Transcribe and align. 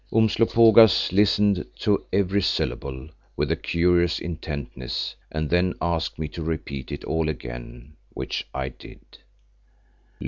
Umslopogaas 0.11 1.11
listened 1.11 1.63
to 1.81 2.03
every 2.11 2.41
syllable 2.41 3.07
with 3.37 3.51
a 3.51 3.55
curious 3.55 4.17
intentness, 4.17 5.13
and 5.31 5.47
then 5.47 5.75
asked 5.79 6.17
me 6.17 6.27
to 6.29 6.41
repeat 6.41 6.91
it 6.91 7.03
all 7.03 7.29
again, 7.29 7.93
which 8.13 8.47
I 8.51 8.69
did. 8.69 9.01